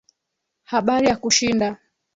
Habari 0.63 1.07
ya 1.07 1.15
kushinda 1.17 1.77